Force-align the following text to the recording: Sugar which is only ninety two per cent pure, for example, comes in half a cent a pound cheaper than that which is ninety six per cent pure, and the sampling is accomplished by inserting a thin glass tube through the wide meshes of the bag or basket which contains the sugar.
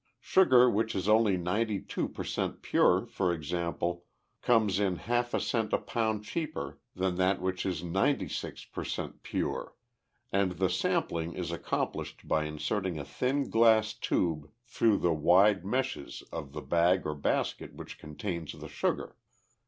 Sugar 0.23 0.67
which 0.67 0.95
is 0.95 1.07
only 1.07 1.37
ninety 1.37 1.79
two 1.79 2.07
per 2.07 2.23
cent 2.23 2.63
pure, 2.63 3.05
for 3.05 3.31
example, 3.31 4.03
comes 4.41 4.79
in 4.79 4.95
half 4.95 5.31
a 5.31 5.39
cent 5.39 5.73
a 5.73 5.77
pound 5.77 6.23
cheaper 6.25 6.79
than 6.95 7.17
that 7.17 7.39
which 7.39 7.67
is 7.67 7.83
ninety 7.83 8.27
six 8.27 8.65
per 8.65 8.83
cent 8.83 9.21
pure, 9.21 9.75
and 10.31 10.53
the 10.53 10.71
sampling 10.71 11.33
is 11.33 11.51
accomplished 11.51 12.27
by 12.27 12.45
inserting 12.45 12.97
a 12.97 13.05
thin 13.05 13.47
glass 13.51 13.93
tube 13.93 14.49
through 14.65 14.97
the 14.97 15.13
wide 15.13 15.63
meshes 15.63 16.23
of 16.31 16.53
the 16.53 16.61
bag 16.63 17.05
or 17.05 17.13
basket 17.13 17.75
which 17.75 17.99
contains 17.99 18.53
the 18.53 18.67
sugar. 18.69 19.15